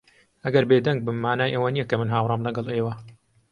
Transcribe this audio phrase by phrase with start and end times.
[0.45, 2.93] ئەگەر بێدەنگ بم، مانای ئەوە نییە کە من ھاوڕام لەگەڵ ئێوە.